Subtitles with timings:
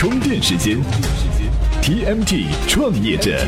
[0.00, 0.78] 充电时间
[1.82, 3.38] ，TMT 创业者。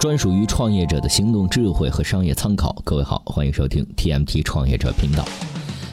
[0.00, 2.74] 专属于创业者的行动智慧和商业参考。
[2.84, 5.24] 各位好，欢迎收听 TMT 创业者频道。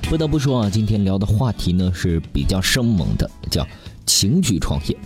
[0.10, 3.64] 不得不说啊，今天聊的话题呢是比较生猛的，叫
[4.08, 4.98] 情趣创业。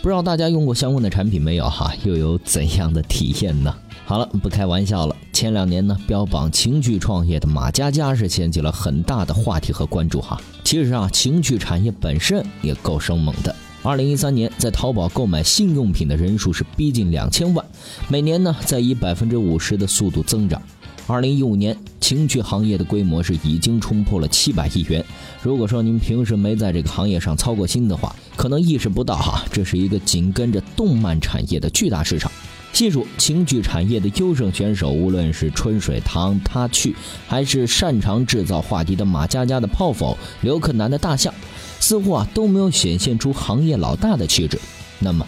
[0.00, 1.92] 不知道大家用过相关的产品没有哈？
[2.04, 3.74] 又有怎样的体验呢？
[4.10, 5.14] 好了，不开玩笑了。
[5.32, 10.36] 前两年呢，标榜情趣创业的马佳佳是掀起了很大的话题和关注哈。
[10.64, 13.54] 其实啊，情趣产业本身也够生猛的。
[13.84, 17.64] 二零一三年，在淘宝购买性用品的人数是逼近两千万，
[18.08, 20.60] 每年呢在以百分之五十的速度增长。
[21.06, 25.04] 二零一五年，情趣行业的规模是已经冲破了七百亿元。
[25.40, 32.28] 如果说您平时没在这个行业上操过心的话，可能意识不到哈，这是一个紧跟着动漫产业的巨大市场。
[32.72, 36.96] 细数情趣产业的优胜选手，无论是春水堂、他去，
[37.28, 41.34] 还是擅长制造话题的马佳佳的泡否、刘克南的大象。
[41.78, 44.58] 似乎啊都没有显现出行业老大的气质。
[44.98, 45.26] 那么，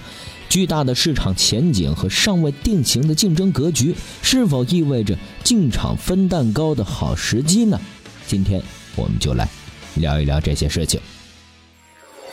[0.49, 7.81] 巨大的市场前景和尚未定型的竞争格局，是否意味着进场分蛋糕的好时机呢？
[8.27, 8.63] 今天
[8.97, 9.49] 我们就来
[9.97, 11.01] 聊一聊这些事情。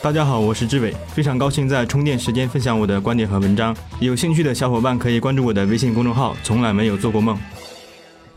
[0.02, 3.76] 大家好，我是志伟，非常高兴在充电时间分享我的观点和文章。
[4.00, 7.38] 有兴趣的小伙伴可以关注我的微信公众号“从来没有做过梦”。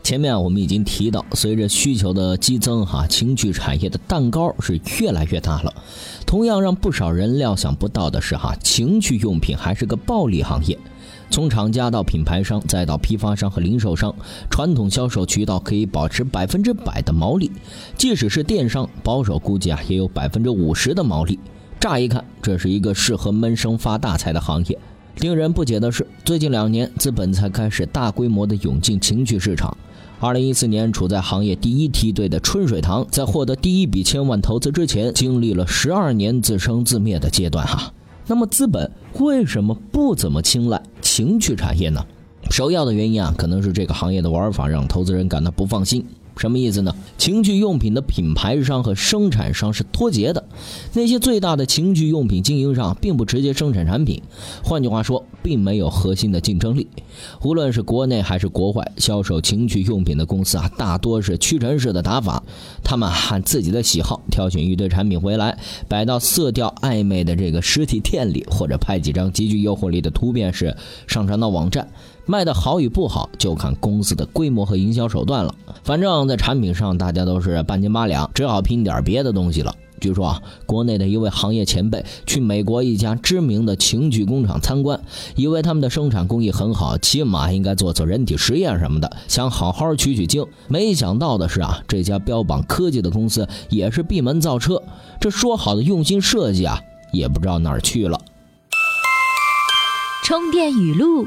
[0.04, 5.72] 前面，我们已经提到，随着需求的激增，哈，情趣产业的蛋糕是越来越大了。
[6.26, 10.78] 同样让不少人料想不到的是，哈，情趣用品还是个暴利行业。
[11.34, 14.14] 从厂家到品牌商，再到批发商和零售商，
[14.48, 17.50] 传统销售渠道可以保持百分之百的毛利，
[17.98, 21.36] 即使是电商，保守估计啊，也有百分之五十的毛利。
[21.80, 24.78] 乍一看，这是一个适合闷声发大财的行业。
[25.16, 29.76] 令人不解的是，最近两年资本才开始大规模的涌进情趣市场。
[30.20, 37.66] 二零一四年，处在行业第一梯队的春水堂，在获得第一笔千万投资之前，经历了十二年自生自灭的阶段。
[37.66, 37.92] 哈，
[38.28, 38.88] 那么资本
[39.18, 40.80] 为什么不怎么青睐
[41.14, 42.04] 情趣产业呢？
[42.50, 46.04] 首要的原因啊，可能是这个行业的玩法让投资人感到不放心。
[46.36, 46.94] 什么意思呢？
[47.16, 50.44] 情趣用品的品牌商和生产商是脱节的，
[50.92, 54.20] 那些最大的情趣用品经营商并不直接生产产品，
[54.62, 56.88] 换句话说，并没有核心的竞争力。
[57.42, 62.42] 无论是国内还是国外，销售情趣用品的公司啊，大多是屈臣氏的打法，
[62.82, 65.56] 他们按自己的喜好挑选一堆产品回来，
[65.88, 71.88] 摆到色调暧昧的这个实体店里，或者拍几张极具诱惑力的图片是上传到网站。
[72.26, 75.54] 卖的好与不好，就看公司的规模和营销手段了。
[75.82, 79.74] 反正，在产品上，大家都是半斤八两，只好拼点别的东西了。
[80.00, 85.00] 据说啊，国内的一位行业前辈去美国一家知名的情趣工厂参观，
[85.34, 90.46] 以为他们的生产工艺很好，起码应该做做人体实验什么的，想好好取取经。
[90.68, 94.82] 没想到的是啊，这家标榜科技的公司也是闭门造车。
[95.20, 96.78] 这说好的用心设计啊，
[97.12, 98.20] 也不知道哪儿去了。
[100.24, 101.26] 充电语录。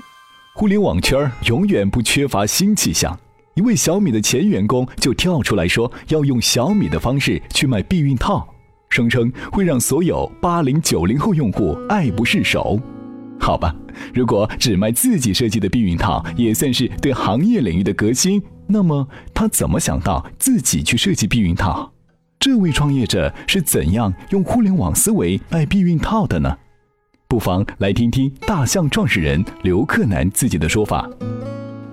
[0.57, 3.15] 互联网圈永远不缺乏新气象。
[3.53, 8.51] 一位小米的前员工就跳出来说，要用小米的方式去卖避孕套，
[8.89, 12.81] 声称会让所有八零九零后用户爱不释手。
[13.39, 13.75] 好吧，
[14.15, 21.93] 如果只卖自己设计的避孕套也算是对行业领域的革新，那么他怎么想到自己去设计避孕套？
[22.39, 26.57] 这位创业者是怎样用互联网思维卖避孕套的呢？
[27.29, 31.05] 不妨来听听大象创始人刘克南自己的说法。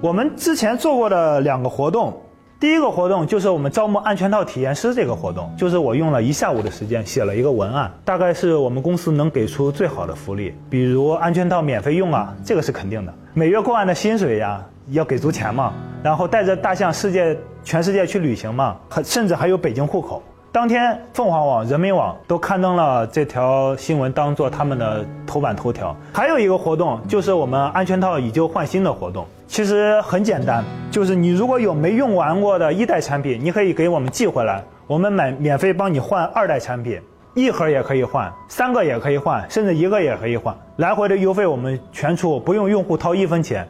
[0.01, 2.17] 我们之前做过的两个活动，
[2.61, 13.13] 第一个活动就是我们招募安全套体验师这个活动，就是我用了一下午的时间写了一个文案，大概是我们公司能给出最好的福利，比如安全套免费用啊，这个是肯定的。
[13.33, 15.73] 每月过万的薪水呀，要给足钱嘛。
[16.05, 20.23] 然后带着大象世界全世界去旅行嘛，甚至还有北京户口。
[20.55, 25.97] 当天，凤凰网、人民网都刊登了这条新闻，当做他们的头版头条。
[26.13, 29.27] 还有一个活动，就是我们安全套以旧换新的活动。
[29.49, 30.63] 其实很简单，
[30.93, 37.01] 就是你如果有没用完过的一代产品，你可以给我们寄回来，我们买免费帮你换二代产品，
[37.35, 43.67] 一盒也可以换，三个也可以换，甚至一个也可以换，来回的邮费我们全出，不用用户掏一分钱。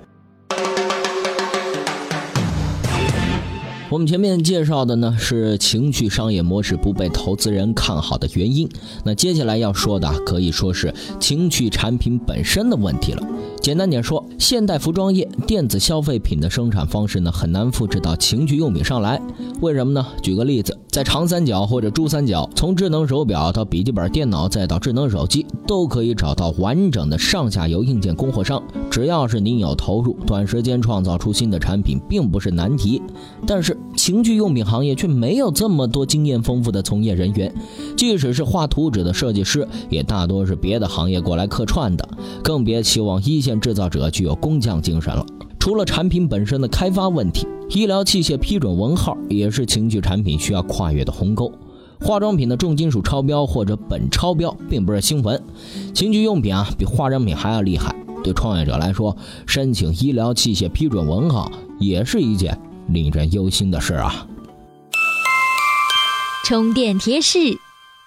[3.94, 8.68] 我们前面介绍的呢是情趣商业模式不被投资人看好的原因，
[9.04, 13.22] 那接下来要说的可以说是情趣产品本身的问题了。
[13.64, 19.18] 简单点说，现代服装业电子消费品的生产方式呢，很难复制到情趣用品上来。
[19.62, 20.06] 为什么呢？
[20.22, 28.62] 举个例子，在长三角或者珠三角，从智能手表到笔记本电脑，再到智能手机，都可以找到完整的上下游硬件供货商。
[28.90, 33.00] 只要是您有投入，短时间创造出新的产品，并不是难题。
[33.46, 37.50] 但是情趣用品行业却没有这么多经验丰富的从业人员，
[37.96, 42.06] 即使是画图纸的设计师，也大多是别的行业过来客串的，
[42.42, 43.53] 更别期望一线。
[43.60, 45.24] 制造者具有工匠精神了。
[45.58, 51.50] 除了产品本身的开发问题，医疗器械批准文号也是情趣产品需要跨越的鸿沟。
[52.00, 55.42] 化妆品的重金属超标或者苯超标并不是新闻，
[55.94, 57.94] 情趣用品啊比化妆品还要厉害。
[58.22, 59.16] 对创业者来说，
[59.46, 62.58] 申请医疗器械批准文号也是一件
[62.88, 64.26] 令人忧心的事啊。
[66.44, 67.38] 充电贴士。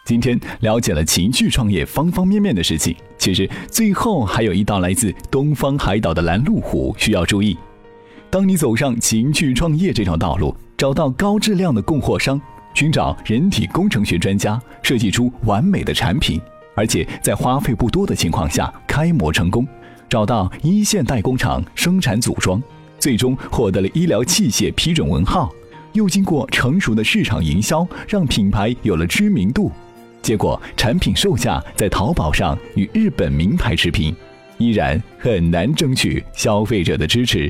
[0.06, 2.96] 今天了解了情趣创业方方面面的事情，
[3.28, 7.58] 其实最后还有一道来自东方海岛的拦路虎需要注意。
[8.30, 12.40] 当你走上情趣创业这条道路，找到高质量的供货商，
[12.74, 16.40] 寻找人体工程学专家，设计出完美的产品，
[16.74, 19.68] 而且在花费不多的情况下开模成功，
[20.08, 22.64] 找到一线代工厂生产组装，
[22.98, 25.52] 最终获得了医疗器械批准文号，
[25.92, 29.70] 又经过成熟的市场营销，让品牌有了知名度。
[30.28, 34.14] 结果产品售价在淘宝上与日本名牌持平，
[34.58, 37.50] 依然很难争取消费者的支持。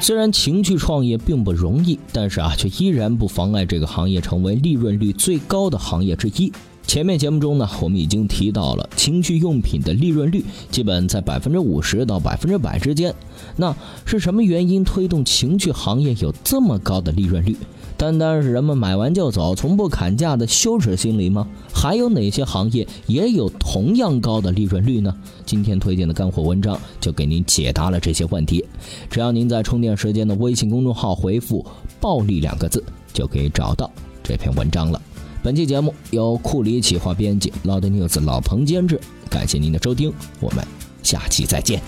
[0.00, 6.50] 虽然情趣创业并不容易，但是啊，却依然不妨碍这个行业成为利润率最高的行业之一。
[6.88, 13.14] 前面节目中呢，我们已经提到了情趣用品的利润率基本在百分之五十到百分之百之间。
[13.56, 13.76] 那
[14.06, 17.54] 是什么原因推动情趣行业有这么高的利润率？
[17.98, 21.46] 单单是人们买完就走，从不砍价的羞耻心理吗？
[21.74, 25.14] 还有哪些行业也有同样高的利润率呢？
[25.44, 28.64] 今天推荐的干货文章就给您解答了这些问题。
[29.10, 31.66] 只要您在充电时间的微信公众号回复
[32.00, 32.82] “暴利”两个字，
[33.12, 33.90] 就可以找到
[34.22, 35.02] 这篇文章了。
[35.40, 39.00] 本期节目由库里企划编辑，老的 news 老彭监制。
[39.30, 40.64] 感谢您的收听，我们
[41.02, 41.80] 下期再见。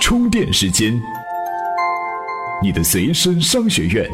[0.00, 1.00] 充电时间。
[2.62, 4.10] 你的随身商学院。